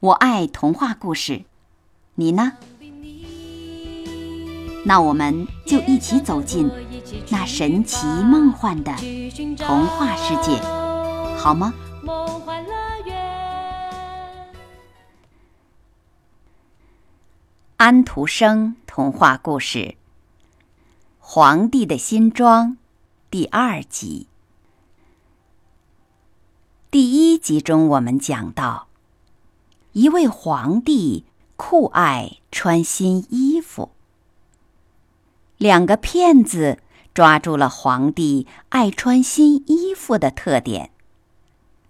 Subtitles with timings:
[0.00, 1.44] 我爱童话故事，
[2.14, 2.52] 你呢？
[4.86, 6.70] 那我们就一起走进
[7.28, 8.94] 那神奇梦幻的
[9.58, 10.58] 童话世界，
[11.36, 11.74] 好吗？
[17.76, 19.78] 安徒生童话故事
[21.18, 22.70] 《皇帝的新装》
[23.30, 24.28] 第二集。
[26.90, 28.88] 第一集中，我们讲到，
[29.92, 31.24] 一位皇帝
[31.56, 33.90] 酷爱穿新衣服。
[35.56, 36.78] 两个骗子
[37.12, 40.90] 抓住了皇帝爱穿新衣服的特点，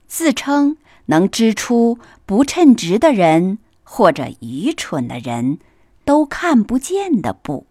[0.08, 0.76] 自称
[1.06, 5.58] 能织出不称职的人或者愚蠢的人
[6.04, 7.66] 都看不见的布。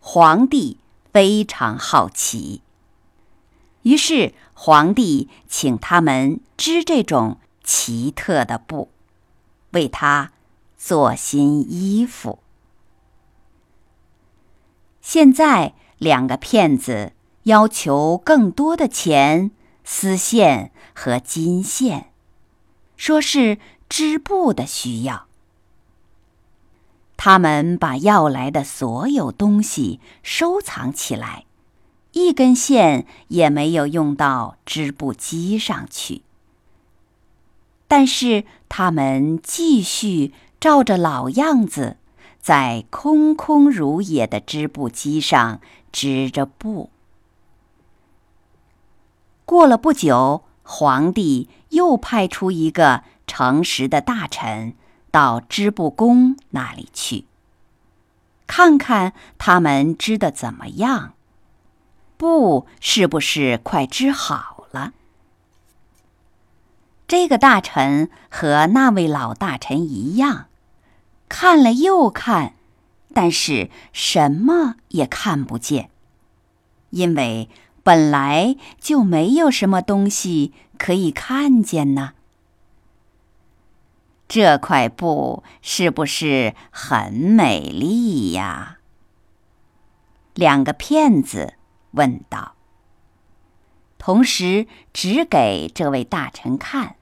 [0.00, 0.78] 皇帝
[1.12, 2.62] 非常好奇，
[3.82, 8.90] 于是皇帝请他们织这种奇特的布，
[9.70, 10.32] 为他
[10.76, 12.40] 做新衣服。
[15.00, 17.12] 现在，两个骗子
[17.44, 19.50] 要求更多的钱、
[19.84, 22.12] 丝线和金线，
[22.96, 25.26] 说是织布的需要。
[27.16, 31.46] 他们把要来的所有东西收藏起来，
[32.12, 36.22] 一根线也没有用到织布机上去。
[37.92, 41.98] 但是他们继续照着老样子。
[42.40, 45.60] 在空空如也的织布机上
[45.92, 46.88] 织着布。
[49.44, 54.74] 过了不久，皇帝又派出一个诚实的大臣
[55.10, 57.26] 到织布工那里去，
[58.46, 61.12] 看看他们织的怎么样，
[62.16, 64.61] 布是不是快织好。
[67.12, 70.46] 这个大臣和那位老大臣一样。
[71.28, 72.54] 看了又看，
[73.12, 75.90] 但是什么也看不见，
[76.88, 77.50] 因为
[77.82, 82.14] 本来就没有什么东西可以看见呢。
[84.26, 88.78] 这块布是不是很美丽呀？
[90.32, 91.56] 两个骗子
[91.90, 92.54] 问道，
[93.98, 96.96] 同时指给这位大臣看。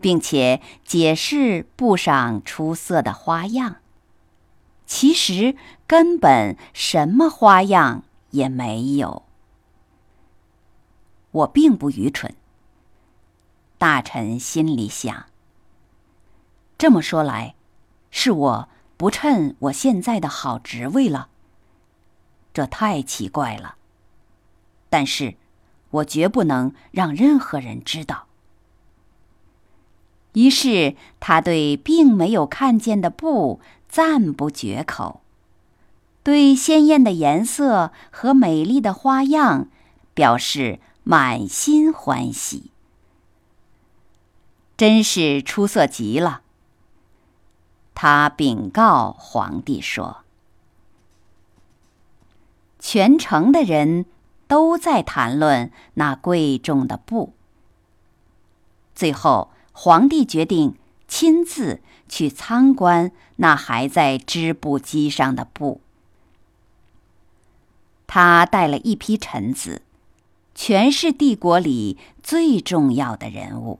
[0.00, 3.76] 并且解释布上出色的花样，
[4.86, 5.54] 其实
[5.86, 9.24] 根本什么花样也没有。
[11.32, 12.34] 我并不愚蠢，
[13.78, 15.26] 大臣心里想。
[16.76, 17.54] 这么说来，
[18.10, 21.28] 是我不趁我现在的好职位了。
[22.52, 23.76] 这太奇怪了。
[24.88, 25.36] 但是，
[25.90, 28.26] 我绝不能让任何人知道。
[30.34, 33.58] 于是，他对并没有看见的布
[33.88, 35.22] 赞不绝口，
[36.22, 39.66] 对鲜艳的颜色和美丽的花样
[40.14, 42.70] 表示满心欢喜，
[44.76, 46.42] 真是出色极了。
[47.92, 50.18] 他禀告皇帝说
[52.78, 54.06] ：“全城的人
[54.46, 57.32] 都在谈论那贵重的布。”
[58.94, 59.50] 最后。
[59.72, 60.76] 皇帝决定
[61.08, 65.80] 亲自去参观那还在织布机上的布。
[68.06, 69.82] 他带了一批臣子，
[70.54, 73.78] 全是帝国里最重要的人物，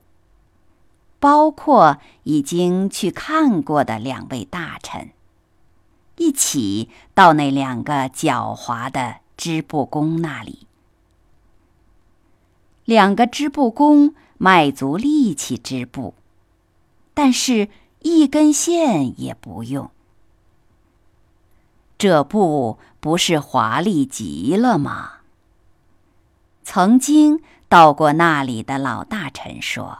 [1.18, 5.10] 包括已经去看过的两位大臣，
[6.16, 10.66] 一起到那两个狡猾的织布工那里。
[12.84, 14.14] 两个织布工。
[14.42, 16.14] 卖足力气织布，
[17.12, 19.90] 但是一根线也不用。
[21.98, 25.18] 这布不是华丽极了吗？
[26.62, 29.98] 曾经到过那里的老大臣说：“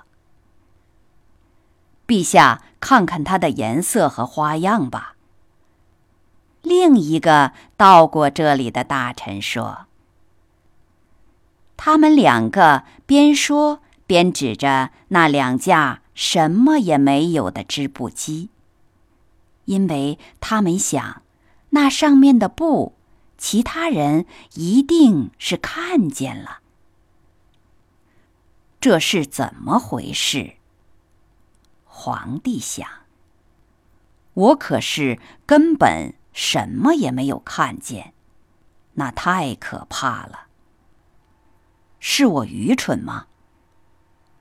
[2.09, 5.17] 陛下，看看它的颜色和花样吧。”
[6.63, 9.81] 另一个到过这里的大臣说
[11.77, 18.51] ：“他们两个边说。”边指着那两架什么也没有的织布机，
[19.67, 21.23] 因为他们想，
[21.69, 22.97] 那上面的布，
[23.39, 26.59] 其他人一定是看见了。
[28.81, 30.55] 这是怎么回事？
[31.85, 32.89] 皇帝想，
[34.35, 38.13] 我可是根本什么也没有看见，
[38.95, 40.49] 那太可怕了。
[42.01, 43.27] 是我愚蠢吗？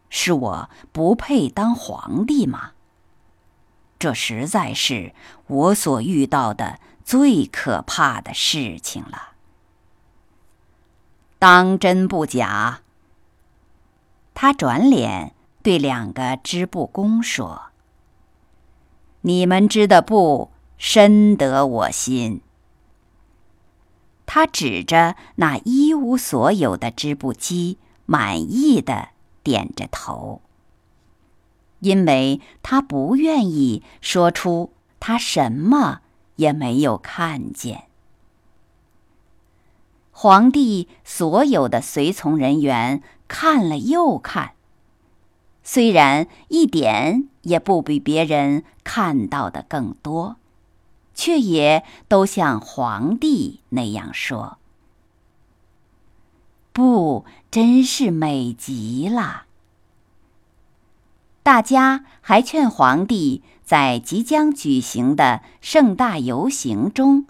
[0.10, 2.72] 是我不配当皇帝吗？
[3.98, 5.14] 这实在是
[5.48, 9.34] 我所遇到的最可怕的事情了。
[11.38, 12.82] 当真不假。
[14.34, 17.64] 他转脸对两个织布工说
[19.22, 22.42] ：“你们织的布深得我心。”
[24.26, 29.10] 他指着那一无所有的织布机，满意的
[29.50, 30.42] 点着头，
[31.80, 36.02] 因为他不愿意说出他什么
[36.36, 37.86] 也没有看见。
[40.12, 43.02] 皇帝所有的随从人员。
[43.32, 44.54] 看了又看，
[45.64, 50.38] 虽然一点也不比别人看到的更多，
[51.14, 54.58] 却也都像皇帝那样说
[56.80, 59.44] ：“布，真是美极了。”
[61.44, 67.26] 大家还劝皇帝在即将举行的盛大游行中，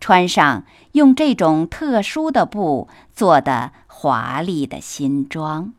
[0.00, 3.72] 穿上用这种特殊的布做的。
[3.86, 5.72] 华丽的新装，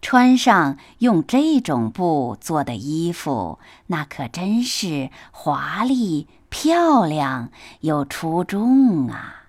[0.00, 3.58] 穿上用这种布做的衣服，
[3.88, 9.45] 那可真是华丽、漂亮又出众啊！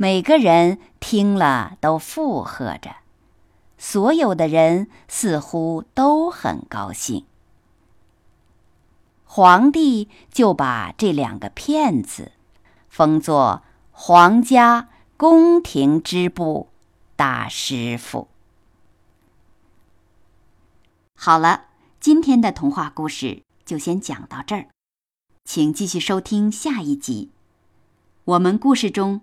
[0.00, 2.98] 每个人听了都附和着，
[3.76, 7.26] 所有的人似乎都很高兴。
[9.24, 12.30] 皇帝就把这两个骗子
[12.88, 13.64] 封作。
[13.90, 16.68] 皇家宫廷织布
[17.16, 18.28] 大师傅。
[21.16, 21.64] 好了，
[21.98, 24.68] 今天的童话故事就先讲到这儿，
[25.44, 27.32] 请继续收听下一集。
[28.24, 29.22] 我们故事中